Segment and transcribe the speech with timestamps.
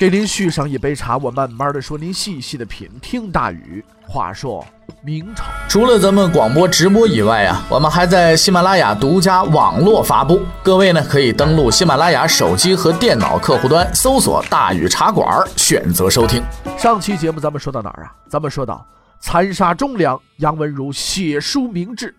[0.00, 2.88] 给您续上一杯茶，我慢慢的说，您细细的品。
[3.02, 3.84] 听大禹。
[4.08, 4.66] 话说
[5.04, 10.40] 明朝，除了咱们广播直播以外啊，我们还在喜马拉雅独家网络发布。
[10.62, 16.42] 各位呢，可以登录喜马拉雅手机和电脑客户端，搜索“大禹茶馆”，选择收听。
[16.78, 18.16] 上期节目咱们说到哪儿啊？
[18.26, 18.82] 咱们说到
[19.20, 22.16] 残杀忠良，杨文如写书明志，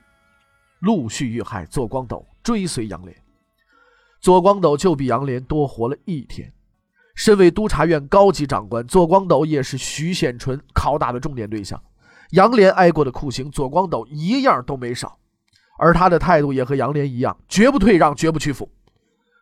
[0.82, 3.10] 陆续遇害，左光斗追随杨涟。
[4.22, 6.54] 左光斗就比杨涟多活了一天。
[7.16, 11.82] 身为督察院高级长官，左光斗也是徐显纯拷打的重点对象。
[12.32, 15.18] 杨涟挨过的酷刑，左光斗一样都没少。
[15.78, 18.70] 而他的态度也和杨涟一样，绝不退让，绝不屈服。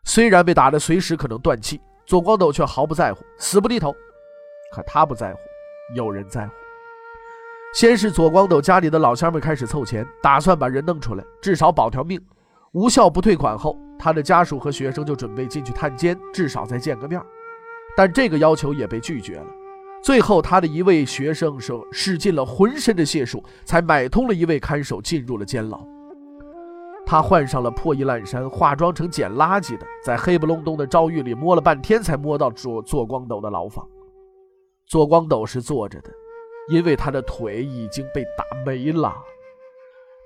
[0.06, 3.94] 虽然被打得随时可能断气，左光斗却毫不在乎，死不低头。
[4.73, 5.40] 可他不在乎，
[5.95, 6.53] 有人在乎。
[7.75, 12.20] 先是左光斗家里的老乡们开始凑钱，打算把人弄出来，至少保条命。
[12.72, 17.22] 无效不退款后，他的家属和学生就准备进去探监，至少再见个面。
[17.95, 19.48] 但这个要求也被拒绝了。
[20.02, 25.86] 最后，他的一位学生说，使尽了浑身的解数，才买通了一位看守，进入了监牢。
[27.06, 33.86] 他换上了破衣烂衫，化妆成捡垃圾的，在黑不隆咚的诏狱里摸了半天，才摸到左左光斗的牢房。
[34.86, 36.09] 左光斗是坐着的，
[36.70, 39.14] 因为他的腿已经被打没了。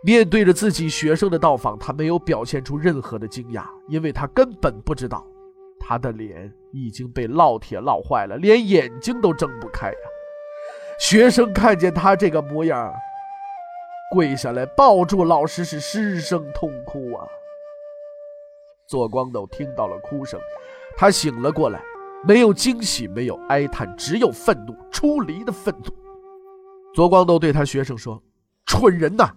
[0.03, 5.25] 面对着自己学生的到访，他没有表现出任何的惊讶，因为他根本不知道。
[5.79, 9.97] 他的脸已经被烙铁烙坏了，连眼睛都睁不开呀！
[10.99, 12.91] 学生看见他这个模样，
[14.11, 17.27] 跪下来抱住老师，是失声痛哭啊。
[18.87, 20.39] 左光斗听到了哭声，
[20.97, 21.79] 他醒了过来，
[22.27, 25.93] 没有惊喜，没有哀叹，只有愤怒，出离的愤怒。
[26.95, 28.21] 左光斗对他学生说
[28.65, 29.29] ：“蠢人呐，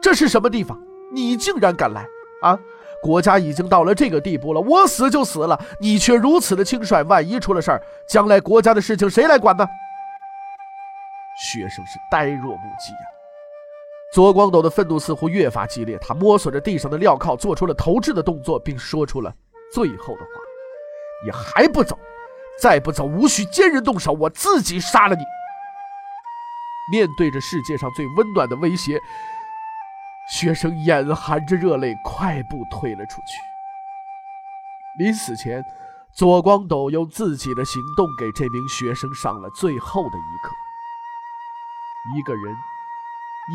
[0.00, 0.80] 这是什么地方？
[1.12, 2.06] 你竟然敢来
[2.42, 2.56] 啊！”
[3.02, 9.66] 国家已经到了这个地步了，我死就死了，你却如此的轻率，万一出了事儿，将来国家的事情谁来管呢？
[11.52, 12.98] 学生是呆若木鸡呀。
[14.12, 19.32] 左光斗的愤怒似乎越发激烈，他摸索着地上的镣铐，做出了投掷的动作，并说出了
[19.72, 20.30] 最后的话
[21.24, 21.96] ：“你还不走？
[22.60, 25.22] 再不走，无需奸人动手，我自己杀了你。”
[26.90, 28.98] 面对着世界上最温暖的威胁。
[30.28, 33.38] 学生眼含着热泪，快步退了出去。
[34.98, 35.64] 临死前，
[36.12, 40.52] 左光斗用自己的行动给这名学生上了最后的一课：
[42.18, 42.54] 一个人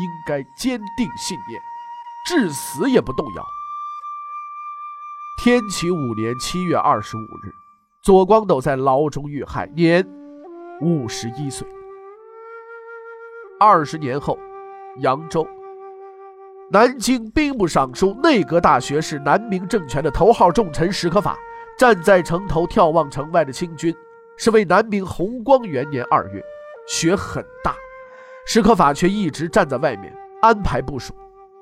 [0.00, 1.60] 应该坚定信念，
[2.26, 3.44] 至死也不动摇。
[5.42, 7.54] 天启五年七月二十五日，
[8.02, 10.04] 左光斗在牢中遇害，年
[10.80, 11.68] 五十一岁。
[13.60, 14.36] 二十年后，
[15.02, 15.46] 扬州。
[16.70, 21.38] 南京兵部尚书、内阁大学士、南明政权的头号重臣史可法，
[21.78, 23.94] 站在城头眺望城外的清军，
[24.36, 26.42] 是为南明弘光元年二月，
[26.88, 27.76] 雪很大，
[28.46, 31.14] 史可法却一直站在外面安排部署。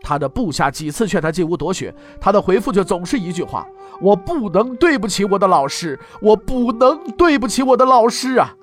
[0.04, 3.66] 他的部下几次劝他进屋躲雪，他的回复却总是一句话
[4.00, 8.54] ：“我不能对不起我的老师，我不能对不起我的老师啊！”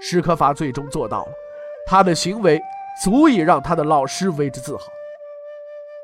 [0.00, 1.32] 史可法最终做到了，
[1.86, 2.60] 他的行为
[3.02, 4.84] 足以让他的老师为之自豪。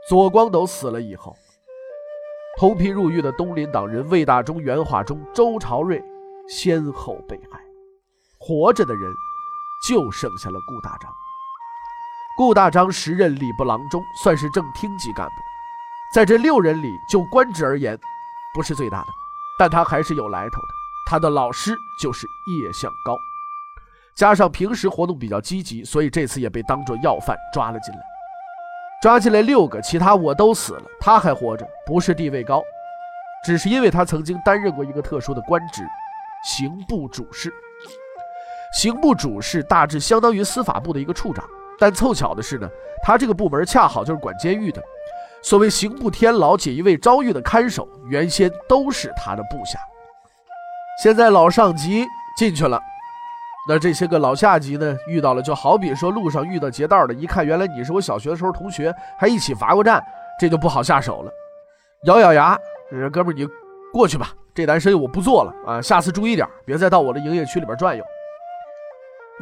[0.08, 1.36] 左光斗死了以后，
[2.58, 6.02] 同批入狱的东林党人魏大中、袁化中、周朝瑞
[6.48, 7.60] 先后被害，
[8.38, 9.12] 活着的人
[9.88, 11.10] 就剩下了顾大章。
[12.36, 15.34] 顾大章时任礼部郎中，算是正厅级干部，
[16.14, 17.96] 在这六人里，就官职而言，
[18.54, 19.08] 不是最大的，
[19.58, 20.68] 但他还是有来头的。
[21.06, 23.16] 他的老师就是叶向高，
[24.16, 28.00] 加上平时活动比较积极，所以这次也被当作要犯抓了进来。
[29.00, 32.62] 抓进来六个，其他我都死了，他还活着，不是地位高，
[33.42, 35.82] 只是因为他曾经担任过一个特殊的官职——
[36.44, 37.50] 刑部主事。
[38.78, 41.42] 刑部主事大致相当于司法部的一个处长，
[41.78, 42.68] 但凑巧的是呢，
[43.02, 44.82] 他这个部门恰好就是管监狱的。
[45.42, 49.78] 所谓刑部天牢、锦衣卫招狱的看守，原先都是他的部下。
[51.02, 52.04] 现在老上级
[52.38, 52.78] 进去了。
[53.70, 60.04] 那这些个老下级呢，遇到了就好比说路上遇到劫道的，一看原来你是我小学的时候同学，还一起罚过站，
[60.40, 61.30] 这就不好下手了。
[62.02, 62.58] 咬咬牙，
[63.12, 63.46] 哥们儿你
[63.92, 68.02] 过去吧，这单生意我不做了啊，下次注意点，别再到我的营业区里边转悠。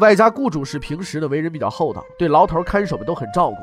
[0.01, 3.57] 外加雇主是平时呢为人比较厚道，对牢头看守们都很照顾，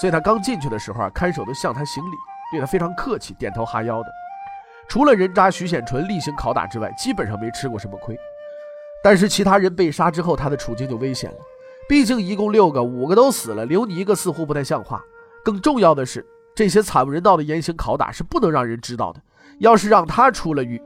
[0.00, 2.16] 所以他刚进去的时候啊，看守都向他行礼，
[2.50, 4.08] 对他非常客气，点头哈腰的。
[4.88, 8.18] 除了人渣徐显纯例行拷打之外，基本上没吃过什么亏。
[9.06, 11.36] 但是其他人被杀之后，他的处境就危险了。
[11.88, 15.00] 毕竟一共六个，五个都死了，留你一个似乎不太像话。
[15.44, 16.26] 更重要的是，
[16.56, 19.22] 这些惨无人道的严刑拷打是不能让人知道的。
[19.60, 20.82] 要是让他出了狱，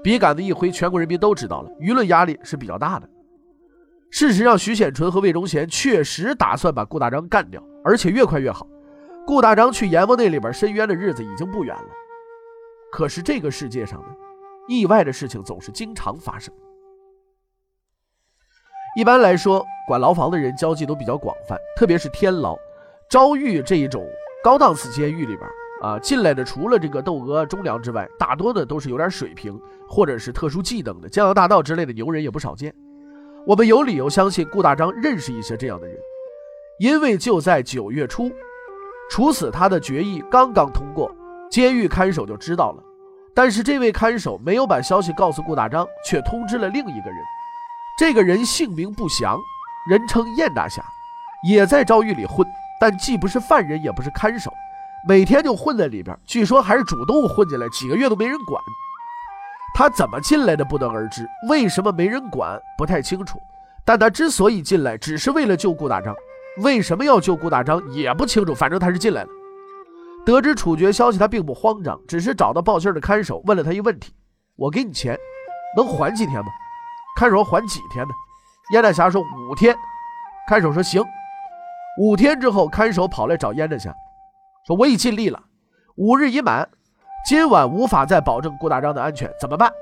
[0.00, 3.10] 笔杆子一挥，全国人民都知道了，舆论压力是比较大的。
[4.12, 8.64] 事实上，徐显纯和魏忠贤确实打算把顾大章干掉，而且越快越好。
[9.26, 11.88] 顾大章去阎王那里边申冤的日子已经不远了。
[12.92, 14.06] 可是这个世界上呢，
[14.68, 16.54] 意外的事情总是经常发生。
[18.96, 22.56] 一般来说，管牢房的人交际都比较广泛，特别是天牢、
[23.10, 24.08] 昭狱这一种
[24.42, 25.46] 高档次监狱里边
[25.82, 32.74] 啊，进来的除了这个窦娥、忠良之外，大多的都是有点水平或者是特殊技能的，江洋大盗之类的牛人也不少见。
[33.46, 35.94] 我们有理由相信顾大章认识一些这样的人，
[36.78, 38.32] 因为就在九月初，
[39.10, 41.14] 处死他的决议刚刚通过，
[41.50, 42.82] 监狱看守就知道了。
[43.34, 47.18] 但是这位看守没有把消息告诉顾大章，却通知了另一个人。
[47.96, 49.40] 这个人姓名不详，
[49.88, 50.84] 人称燕大侠，
[51.48, 52.46] 也在诏狱里混，
[52.78, 54.52] 但既不是犯人，也不是看守，
[55.08, 56.14] 每天就混在里边。
[56.26, 58.62] 据说还是主动混进来，几个月都没人管。
[59.74, 63.38] 他怎么进来的不得而知，为什么没人管不太清楚。
[63.82, 66.14] 但他之所以进来，只是为了救顾大章。
[66.58, 69.28] 为什么要救顾大章也不清楚，反正他是进来了。
[70.26, 74.12] 得知处决消息，他并不慌张，只是找到报信的看守，问了他一问题
[74.56, 75.16] ：“我给你钱，
[75.74, 76.48] 能缓几天吗？”
[77.16, 78.12] 看守缓几天呢？
[78.72, 79.74] 燕大侠说：“五天。”
[80.48, 81.02] 看守说：“行。”
[81.98, 83.94] 五天之后，看守跑来找燕大侠，
[84.66, 85.42] 说：“我已尽力了，
[85.96, 86.68] 五日已满。”
[87.26, 89.72] 今晚无法再保证顾大章的安全，怎么办？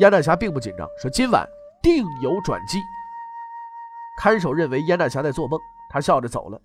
[0.00, 1.46] 燕大侠并不紧张，说今晚
[1.82, 2.80] 定有转机。
[4.20, 5.60] 看守认为燕大侠在做梦，
[5.90, 6.60] 他笑着走了。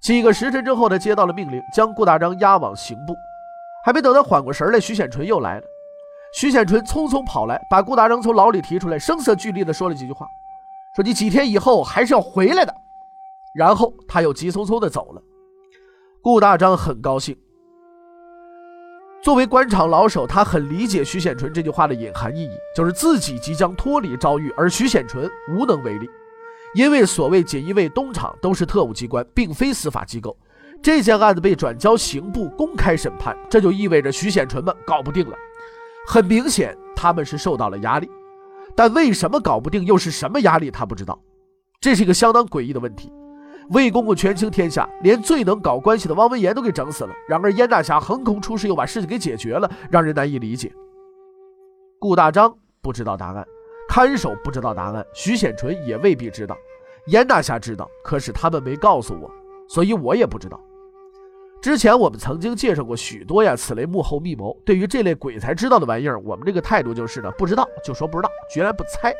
[0.00, 3.14] 几个时辰之后，他接到了命令，将顾大章押往刑部。
[3.84, 5.66] 还没等他缓过神来，徐显纯又来了。
[6.34, 10.26] 徐显纯匆匆跑来，把顾大章从牢里提出来，声色俱厉地说了几句话，
[10.96, 12.74] 说你几天以后还是要回来的。
[13.54, 15.22] 然后他又急匆匆地走了。
[16.20, 17.36] 顾大章很高兴。
[19.22, 26.10] 作为官场老手，他很理解徐显纯这句话的隐含意义，就是自己即将脱离诏狱，而徐显纯无能为力。
[26.74, 30.36] 因为所谓锦衣卫、东厂都是特务机关，并非司法机构。
[30.82, 35.36] 这件案子被转交刑部公开审判，这就意味着徐显纯们搞不定了。
[36.06, 38.10] 很明显，他们是受到了压力，
[38.74, 41.18] 但为什么搞不定，又是什么压力，他不知道。
[41.80, 43.12] 这是一个相当诡异的问题。
[43.70, 47.14] 魏公公权倾天下，连最能搞关系的汪文言都给整死了。
[47.26, 50.70] 然而燕大侠横空出世，又把事情给解决了，让人难以理解。
[51.98, 53.46] 顾大章不知道答案，
[53.88, 56.54] 看守不知道答案，徐显纯也未必知道。
[57.06, 59.30] 燕大侠知道，可是他们没告诉我，
[59.66, 60.60] 所以我也不知道。
[61.64, 64.54] 之前我们曾经介绍过许多呀此类幕后密谋。
[64.66, 69.14] 对于这类鬼才知道的玩意儿，我们这个态度就是呢，不知道就说不知道，绝然不猜。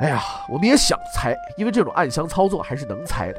[0.00, 0.18] 哎呀，
[0.50, 3.38] 我们也想猜，因为这种暗箱操作还是能猜的。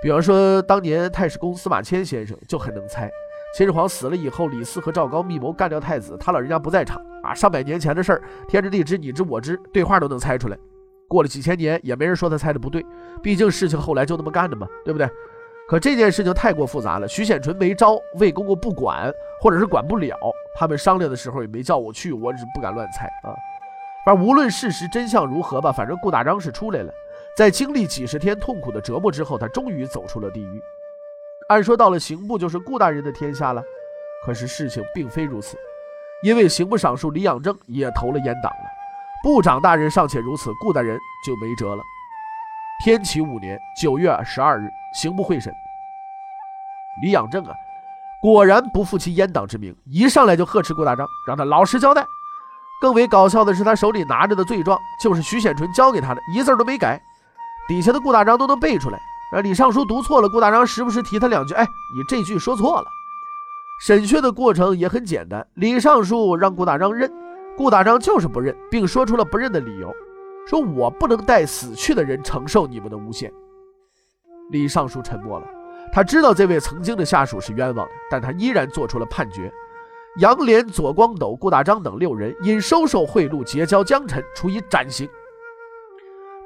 [0.00, 3.10] 比方说，当年太史公司马迁先生就很能猜。
[3.56, 7.34] 秦始皇死了以后，李斯和赵高密谋干掉太子，他老人家不在场啊。
[7.34, 10.56] 上百年前的事儿，天知地知，你知我知，对话都能猜出来。
[11.08, 12.86] 过了几千年，也没人说他猜的不对，
[13.20, 15.10] 毕竟事情后来就那么干的嘛，对不对？
[15.72, 20.14] 可这件事情太过复杂了，徐显纯没招，魏公公不管，或者是管不了。
[20.54, 23.32] 他们商量的时候也没叫我去，我是不敢乱猜啊。
[24.04, 26.92] 而无论事实真相如何吧，反正顾大章是出来了。
[27.38, 30.60] 在经历几十天痛苦的折磨之后，他终于走出了地狱。
[31.48, 33.62] 按说到了刑部就是顾大人的天下了，
[34.26, 35.56] 可是事情并非如此，
[36.22, 38.70] 因为刑部尚书李养正也投了阉党了。
[39.22, 41.82] 部长大人尚且如此，顾大人就没辙了。
[42.84, 45.54] 天启五年九月十二日，刑部会审，
[47.02, 47.52] 李养正啊，
[48.20, 52.04] 果然不负其阉党之名，一上来就呵斥顾大章，让他老实交代。
[52.80, 57.00] 更为搞笑的是，他手里拿着的罪状就是徐显纯交给他的，一字都没改。
[57.68, 58.98] 底下的顾大章都能背出来。
[59.32, 62.86] 让李尚书读错了，顾大章时不时提他两句：“哎，你这句说错了。”
[63.86, 67.10] 审讯的过程也很简单，李尚书让顾大章认，
[67.56, 69.90] 顾大章就是不认，并说出了不认的理由，
[70.46, 73.32] 说：“我不能带死去的人承受你们的诬陷。”
[74.50, 75.46] 李尚书沉默了，
[75.92, 79.52] 他知道这位曾经的下属是冤枉的，但他依然做出了判决。
[80.20, 85.08] 杨连、左光斗、顾大章等六人因收受贿赂、结交江臣，处以斩刑。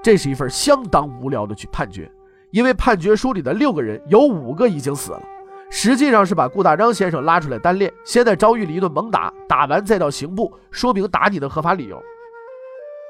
[0.02, 2.10] 这是一份相当无聊的去判决，
[2.50, 5.22] 因为判决书里的六个人有五个已经死了，
[5.70, 12.00] 实际上是把顾大章先生拉出来单练，先在诏狱里一顿猛打，打完再到刑部说明打你的合法理由。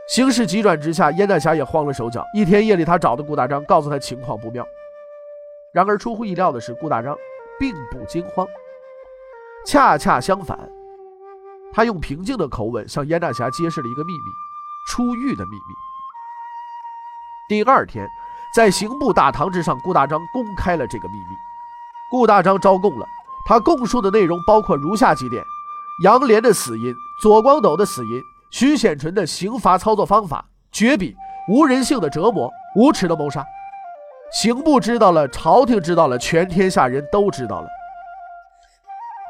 [0.09, 2.25] 形势急转直下，燕大侠也慌了手脚。
[2.33, 4.67] 一天夜里，他找的顾大章，告诉他情况不妙。
[5.77, 7.15] 然而出乎意料的是，顾大章
[7.61, 8.47] 并不惊慌，
[9.67, 10.59] 恰恰相反，
[11.71, 14.25] 他用平静的口吻向燕大侠揭示了一个秘密——
[14.89, 15.75] 出狱的秘密。
[17.51, 18.09] 第二天，
[18.55, 21.37] 在刑部大堂之上，顾大章公开了这个秘密。
[22.11, 23.07] 顾大章招供了，
[23.47, 25.45] 他供述的内容包括如下几点：
[26.05, 28.23] 杨连的死因，左光斗的死因。
[28.51, 30.43] 徐显纯的刑罚操作方法
[30.73, 31.15] 绝笔，
[31.51, 33.45] 无人性的折磨，无耻的谋杀。
[34.33, 37.69] 刑部知道了，朝廷知道了，全天下人都知道了。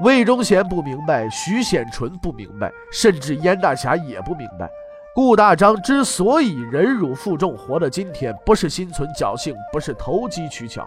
[0.02, 4.68] 魏忠贤不明白，徐显纯不明白，甚至燕大侠也不明白。
[5.14, 10.86] 顾大章之所以忍辱负重，活到今天，不是心存侥幸，不是投机取巧，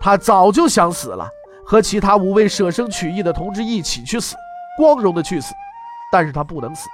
[0.00, 1.28] 他早就想死了，
[1.66, 4.36] 和其他五位舍生取义的同志一起去死，
[4.78, 5.52] 光荣的去死。
[6.12, 6.88] 但是他不能死。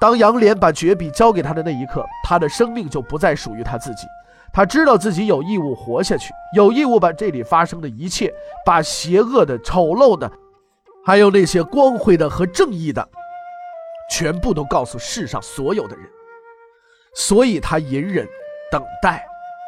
[0.00, 4.06] 当杨莲把绝笔交给他的那一刻，他的生命就不再属于他自己。
[4.52, 8.32] 他知道自己有义务活下去，有义务把这里发生的一切，
[8.64, 10.30] 把邪恶的、丑陋的，
[11.04, 13.08] 还有那些光辉的和正义的，
[14.10, 16.04] 全部都告诉世上所有的人。
[17.14, 18.26] 所以他隐忍，
[18.70, 19.24] 等待，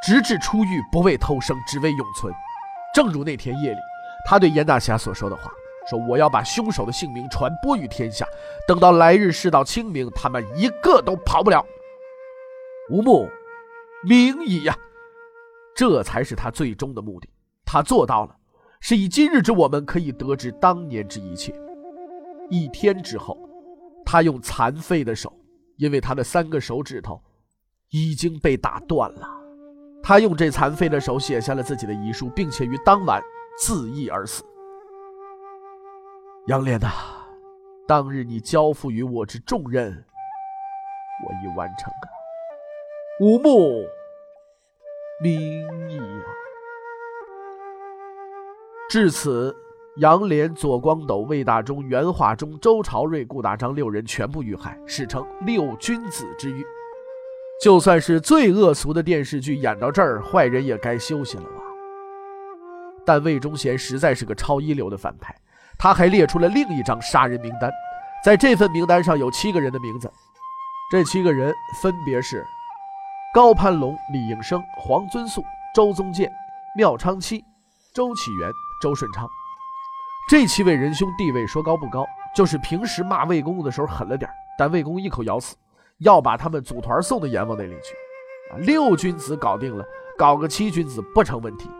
[0.07, 2.33] 直至出狱，不为偷生，只为永存。
[2.95, 3.79] 正如那天夜里，
[4.25, 5.51] 他对严大侠所说的话。
[5.89, 8.27] 说我要把凶手的姓名传播于天下，
[8.69, 11.65] 等到来日世道清明，他们一个都跑不了。
[12.91, 13.29] 吴木，
[14.03, 14.77] 明矣呀！
[15.77, 17.29] 这才是他最终的目的，
[17.65, 18.37] 他做到了。
[18.81, 21.55] 是以今日之我们可以得知当年之一切。
[22.49, 23.39] 一天之后，
[24.07, 25.33] 他用残废的手，
[25.77, 27.23] 因为他的三个手指头
[27.91, 29.29] 已经被打断了，
[30.03, 33.23] 他用这残废的手写下了自己的遗书，并且于当晚
[33.59, 34.43] 自缢而死。
[36.47, 36.91] 杨莲呐，
[37.87, 39.93] 当日你交付于我之重任，
[41.27, 42.20] 我已完成啊！
[43.21, 43.85] 五木，
[45.23, 45.31] 明
[45.91, 46.25] 义啊！
[48.89, 49.55] 至此，
[49.99, 56.65] 杨莲、左光斗、魏大忠、袁化忠、周朝瑞、顾大章六人全部遇害，史称“六君子之狱”。
[57.63, 61.61] 就算是最恶俗的电视剧演到这儿，坏人也该休息了吧？
[63.05, 65.37] 但魏忠贤实在是个超一流的反派。
[65.79, 67.71] 他还列出了另一张杀人名单，
[68.25, 70.11] 在这份名单上有七个人的名字，
[70.91, 72.43] 这七个人分别是
[73.33, 75.41] 高攀龙、李应生、黄尊素、
[75.73, 76.29] 周宗建、
[76.77, 77.45] 廖昌期、
[77.95, 78.51] 周启元、
[78.83, 79.29] 周顺昌。
[80.29, 85.55] 这七位仁兄地位说高不高，就是平时骂魏公公的时候狠了点，但魏公一口咬死，
[85.99, 87.95] 要把他们组团送到阎王那里去。
[88.65, 89.85] 六君子搞定了，
[90.19, 91.71] 搞个七君子不成问题。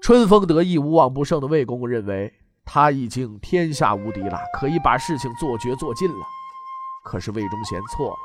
[0.00, 2.32] 春风得意、无往不胜的魏公公认为。
[2.64, 6.24] 他已经天下无敌了，可以把事情做绝做尽了。
[7.02, 8.16] 可是魏忠贤错了，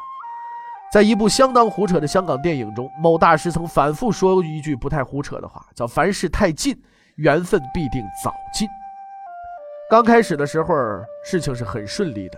[0.91, 6.81] 在一部相当胡扯的香港电影中，某大师曾反复说一句不太胡扯的话，叫“凡事太近，
[7.15, 8.67] 缘分必定早尽”。
[9.91, 10.73] 刚开始的时候，
[11.25, 12.37] 事情是很顺利的，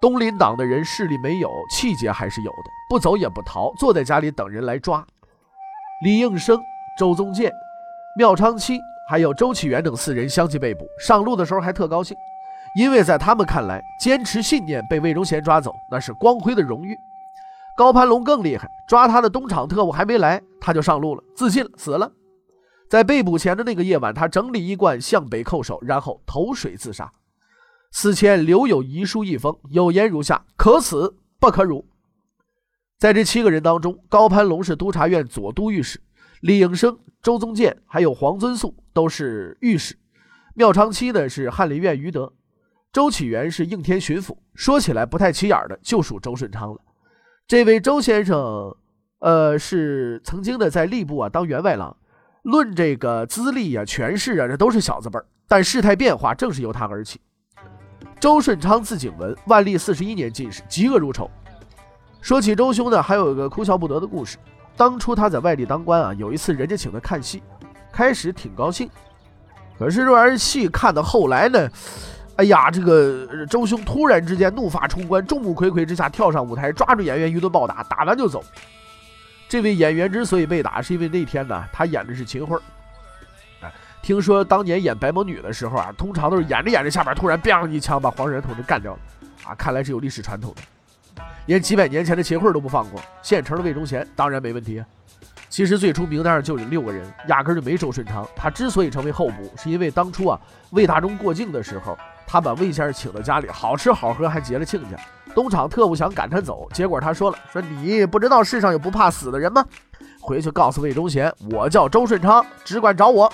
[0.00, 5.06] 东林党的人势力没有，气节还是有的，不走也不逃，坐在家里等人来抓。
[6.04, 6.60] 李应生、
[6.98, 7.52] 周宗建、
[8.18, 8.80] 廖昌期。
[9.06, 12.16] 还有周启元等四人相继被捕，上路的时候还特高兴，
[12.74, 16.96] 因为在他们看来，坚持信念被魏忠贤抓走，那是光辉的荣誉。
[17.76, 22.12] 高攀龙更厉害，抓他的东厂特务还没来，他就上路了，自尽了，死了。
[22.88, 27.12] 在被捕前的那个夜晚，他整理衣冠，向北叩首，然后投水自杀。
[27.90, 31.84] 死前留有遗书一封，有言如下：可死不可辱。
[32.98, 36.00] 在这七个人当中，高攀龙是督察院左都御史。
[36.40, 39.96] 李应生、周宗建还有黄尊素都是御史，
[40.54, 42.32] 廖昌期呢是翰林院余德，
[42.92, 44.36] 周启元是应天巡抚。
[44.54, 46.80] 说起来不太起眼的，就属周顺昌了。
[47.46, 48.74] 这位周先生，
[49.18, 51.94] 呃，是曾经的在吏部啊当员外郎，
[52.40, 55.26] 论这个资历啊、权势啊，这都是小字辈儿。
[55.46, 57.20] 但事态变化正是由他而起。
[58.18, 61.30] 周顺昌字景文，万历四十一年进士，嫉恶如仇。
[62.22, 64.38] 说起周兄呢，还有一个哭笑不得的故事。
[64.74, 67.42] 当初他在外地当官啊，有一次人家请他看戏，
[67.92, 68.88] 开始挺高兴，
[69.78, 71.68] 可是这玩意儿戏看到后来呢，
[72.36, 78.42] 哎呀，这个周兄突然之间怒发冲冠，众目睽睽之下跳上舞台，抓住演员一顿暴打，打完就走。
[79.48, 82.58] 这位演员之所以被打，是因为那天呢，他演的是秦桧。
[83.60, 83.72] 哎，
[84.02, 88.98] 听说当年演白毛女的时候啊，通常都是演着演着，下边突然砰一枪把黄仁同志干掉了，
[89.44, 91.22] 啊，看来是有历史传统的。
[91.46, 94.82] 连几百年前的秦桧都不放过，现成的魏忠贤当然没问题。
[95.48, 98.26] 其实最初名单上就有六个人，压根就没周顺昌。
[98.34, 104.96] 他之所以成为候补，是因为当初啊魏大忠过境的时候，他把魏先生请到家里，好吃好喝，还结了亲家。
[105.34, 109.64] 东厂特务想赶他走，结果他说了：“说你不知道世上有不怕死的人吗？
[110.20, 113.30] 回去告诉魏忠贤，我叫周顺昌，只管找我。”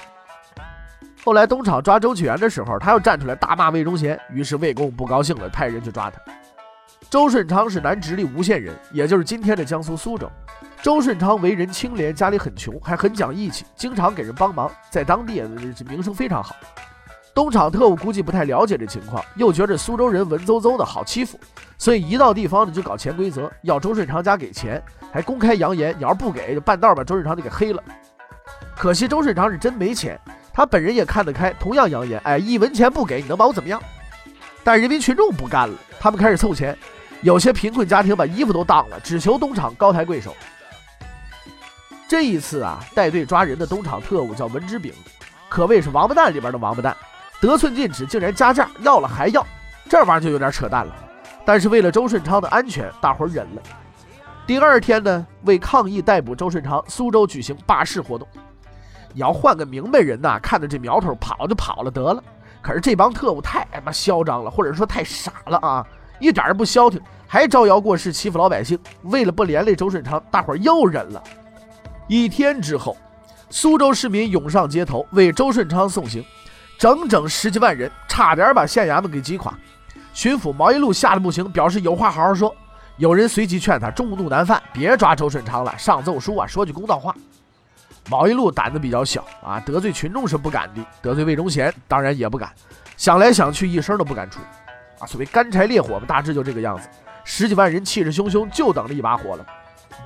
[1.23, 6.18] 后来东厂抓周启元的时候，他又站出来大骂魏忠贤，于是魏公不高兴了，派人去抓他。
[7.11, 10.30] 周顺昌是南直隶吴县人，也就是今天的江苏苏州。
[10.80, 15.42] 周顺昌为人清廉，家里很穷，还很讲义气，经常给人帮忙，在当地
[15.87, 16.56] 名声非常好。
[17.33, 21.39] 东厂特务估计不太了解这情况，又觉着苏州人文绉绉的好欺负，
[21.79, 24.83] 所以一到地方呢就搞潜规则，要周顺昌家给钱，
[25.13, 27.83] 还公开扬言，你要是不给，就半道把周顺昌就给黑了。
[28.77, 30.21] 可惜周顺昌是真没钱，
[30.53, 33.81] 他本人也看得开，同样扬言，哎，一文钱不给，你能把我怎么样？
[34.65, 36.77] 但人民群众不干了，他们开始凑钱，
[37.23, 40.35] 有些贫困家庭把衣服都当了，只求东厂高抬贵手。
[42.09, 44.93] 这一次啊，带队抓人的东厂特务叫文之炳，
[45.49, 46.97] 可谓是王八蛋里边的王八蛋。
[47.40, 49.44] 得寸进尺，竟然加价，要了还要，
[49.88, 50.94] 这玩意儿就有点扯淡了。
[51.44, 53.62] 但是为了周顺昌的安全，大伙儿忍了。
[54.47, 58.28] 第二天呢，为抗议逮捕周顺昌，苏州举行罢市活动。
[59.12, 62.23] 你要换个明白人呐，看着这苗头跑就跑了得了。
[62.61, 65.87] 可是这帮特务太他妈嚣张了，或者说太傻了啊，
[66.18, 68.78] 一点儿不消停，还招摇过市，欺负老百姓。
[69.02, 71.23] 为了不连累周顺昌，大伙儿又忍了。
[72.06, 72.97] 一天之后，
[73.49, 76.23] 苏州市民涌上街头为周顺昌送行。
[76.81, 79.53] 整整十几万人，差点把县衙门给击垮。
[80.15, 82.57] 巡抚毛一禄吓得不行，表示有话好好说。
[82.97, 87.15] 有人随即劝他众怒难犯，别抓周顺昌了，上奏书啊，说句公道话。
[88.09, 92.51] 毛一禄胆子比较小啊，得罪群众是不敢的，得罪魏忠贤当然也不敢。
[92.97, 94.41] 想来想去，一声都不敢出。
[95.01, 96.89] 啊，所谓干柴烈火嘛，大致就这个样子。
[97.25, 99.45] 十几万人气势汹汹，就等着一把火了。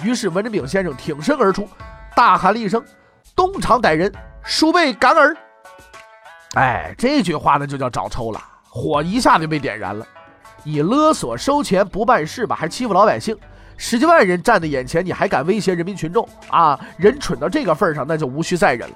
[0.03, 1.69] 于是文征炳先生挺身而出，
[2.17, 2.85] 大喊了一声
[3.37, 4.13] ：“东厂歹人，
[4.43, 5.37] 鼠辈敢尔！”
[6.55, 10.07] 哎，这句话呢就叫找抽了，火一下子就被点燃了。
[10.63, 13.37] 你勒索收钱不办事吧，还欺负老百姓，
[13.77, 16.79] 十几万人站在眼前，你还敢威胁人民群众啊？
[16.97, 18.95] 人蠢到这个份上，那就无需再忍了。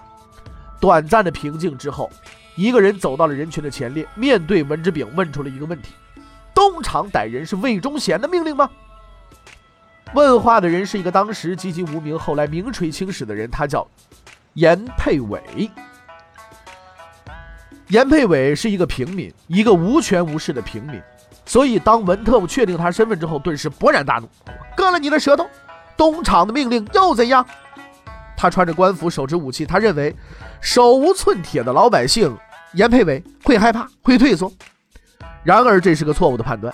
[0.81, 2.09] 短暂的平静之后，
[2.55, 5.92] 一个人走到了人群的前列，面对文之炳问出了一个问题：
[6.55, 8.71] 东厂逮人是魏忠贤的命令吗？
[10.14, 13.87] 问话的人是一个当时籍籍无名，后来名垂青史的人，他叫
[14.55, 15.71] 严佩伟。
[17.88, 21.01] 严佩伟是一个平民，一个无权无势的平民，
[21.46, 24.29] 所以当文特务确定他身份之后，顿时勃然大怒，
[24.77, 25.48] 割了你的舌头！
[25.96, 27.44] 东厂的命令又怎样？
[28.37, 30.14] 他穿着官服，手持武器，他认为
[30.61, 32.37] 手无寸铁的老百姓
[32.74, 34.53] 严佩伟会害怕，会退缩。
[35.42, 36.72] 然而这是个错误的判断，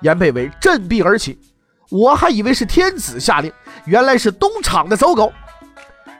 [0.00, 1.38] 严佩伟振臂而起，
[1.90, 3.52] 我还以为是天子下令，
[3.84, 5.30] 原来是东厂的走狗。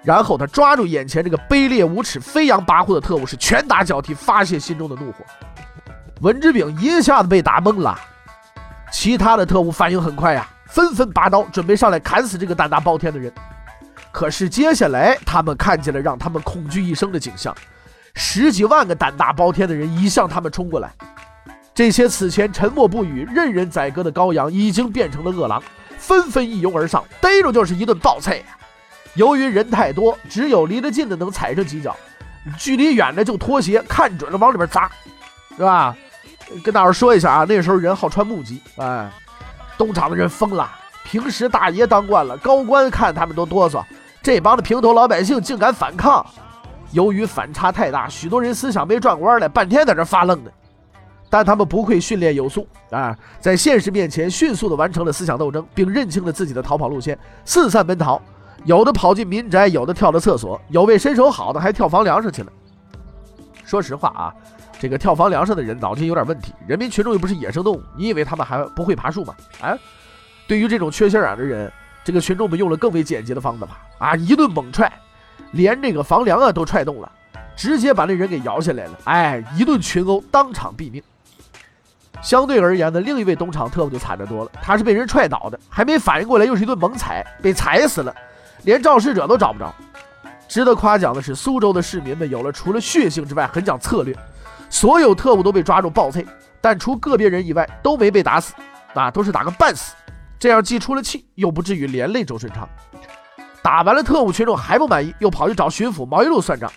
[0.05, 5.25] 然后他抓住眼前这个卑劣无耻、飞扬跋扈的特务，是拳打脚踢，发泄心中的怒火。
[6.21, 7.99] 文之炳一下子被打懵了，
[8.93, 13.33] 其他的特务反应很快呀，纷纷拔刀准备上来砍死这个胆大包天的人。
[14.13, 17.55] 可是接下来他们看见了让他们恐惧一生的景象：
[18.15, 20.93] 十几万个胆大包天的人一向他们冲过来，
[21.75, 25.63] 这些此前沉默不语、任人宰割的羔羊，已经变成了恶狼，
[25.99, 28.45] 纷纷一拥而上，逮住就是一顿暴菜呀！
[29.15, 31.97] 由于人太多，只有离得近的能踩上几脚，
[32.59, 34.91] 距离远的就脱鞋，看准了往里边砸，
[35.57, 35.97] 是吧？
[36.63, 39.11] 跟大伙说一下啊，那时候人好穿木屐，哎，
[39.79, 40.71] 东厂的人疯了。
[41.05, 43.85] 平时大爷当惯了，高官看他们都哆嗦，
[44.23, 46.25] 这帮的平头老百姓竟敢反抗。
[46.93, 50.51] 由于反差太大，许多人思想被转弯了，半天在这发愣呢。
[51.31, 58.21] 但他们不愧训练有素啊，在现实面前迅速地完成了思想斗争，并认清了自己的逃跑路线，四散奔逃。
[58.65, 62.53] 有的跑进民宅，有的跳到厕所，有位身手好的还跳房梁上去了。
[63.65, 64.35] 说实话啊，
[64.79, 66.53] 这个跳房梁上的人脑筋有点问题。
[66.67, 69.35] 人民群众又不是野生动物，你以为他们还不会爬树吗？
[69.61, 69.77] 哎，
[70.47, 71.71] 对于这种缺心眼的人，
[72.05, 73.67] 这个群众们用了更为简洁的方法
[73.99, 74.91] 啊，一顿猛踹，
[75.53, 77.11] 连这个房梁啊都踹动了，
[77.57, 78.93] 直接把那人给摇下来了。
[79.05, 81.03] 哎，一顿群殴，当场毙命。
[82.23, 88.15] 相对而言呢，另一位东厂特务就惨得多了，他是被人踹倒的，还没反应过来，又是一顿猛踩，被踩死了。
[88.65, 89.73] 连肇事者都找不着。
[90.49, 94.15] 值得夸奖的是，苏州的市民们有了除了血性之外很讲策略，
[94.69, 96.21] 所有特务都被抓住暴揍，
[96.61, 98.55] 但除个别人以外都没被打死，
[98.95, 99.95] 啊，都是打个半死，
[100.39, 102.69] 这样既出了气，又不至于连累周顺昌。
[103.63, 106.71] 打完了特务，群众还不满意，又跑去找巡抚毛一路算账。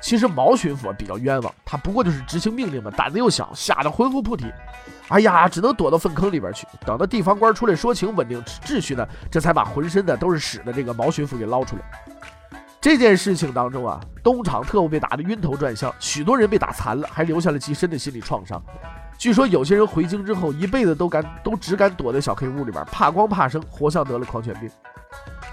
[0.00, 4.46] 其实毛巡抚比较冤枉，他不过就是执行命令嘛，胆子又小，吓得魂不附体。
[5.08, 6.66] 哎呀，只能躲到粪坑里边去。
[6.84, 11.82] 等到地方官出来说情，稳定秩序呢，这才把浑身的都是屎的这个毛巡抚给捞出来。
[12.80, 18.62] 这件事情当中啊，东厂特务被打得晕头转向，许多人被打残了，还留下了极深的心理创伤。
[19.18, 24.70] 据说有些人回京之后，一辈子都敢都只敢躲在小黑屋里边，怕光怕生，活像得了狂犬病。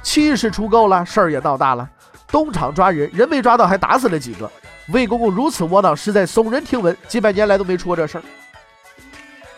[0.04, 1.90] 气势出够了，事儿也闹大了。
[2.28, 4.52] 东厂抓人，人没抓到，还打死了几个。
[4.90, 8.24] 魏公公如此窝囊，实在耸人听闻，几百年来都没出过这事儿。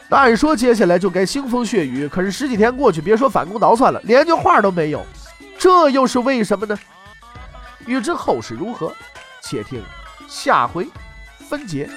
[0.09, 5.05] 按说接下来就该腥风血雨，可是十几天过去，别说反攻倒算了，连句话都没有，
[5.57, 6.77] 这又是为什么呢？
[7.85, 8.93] 欲知后事如何，
[9.41, 9.81] 且听
[10.27, 10.87] 下回
[11.49, 11.89] 分解。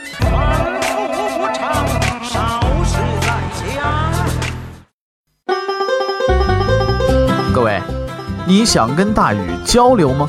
[7.52, 7.80] 各位，
[8.46, 10.28] 你想跟大禹交流吗？